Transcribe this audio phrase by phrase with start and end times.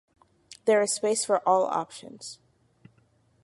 [0.65, 2.39] There is space for all options.